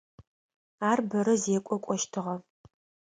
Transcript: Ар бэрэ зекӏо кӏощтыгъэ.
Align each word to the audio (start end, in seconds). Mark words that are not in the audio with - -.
Ар 0.89 0.99
бэрэ 1.09 1.35
зекӏо 1.43 1.75
кӏощтыгъэ. 1.85 2.35